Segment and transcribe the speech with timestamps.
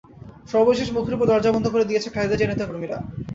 [0.49, 2.97] সর্বশেষ মুখের ওপর দরজা বন্ধ করে দিয়েছে খালেদা জিয়ার নেতা কর্মীরা।